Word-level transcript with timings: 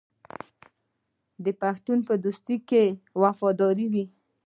پښتون 1.61 1.99
په 2.07 2.13
دوستۍ 2.23 2.57
کې 2.69 2.83
وفادار 3.21 3.77
وي. 3.91 4.05